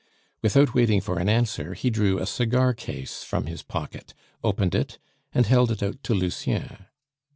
Without 0.41 0.73
waiting 0.73 0.99
for 0.99 1.19
an 1.19 1.29
answer, 1.29 1.75
he 1.75 1.91
drew 1.91 2.17
a 2.17 2.25
cigar 2.25 2.73
case 2.73 3.21
from 3.23 3.45
his 3.45 3.61
pocket, 3.61 4.15
opened 4.43 4.73
it, 4.73 4.97
and 5.31 5.45
held 5.45 5.69
it 5.69 5.83
out 5.83 6.01
to 6.01 6.15
Lucien. 6.15 6.85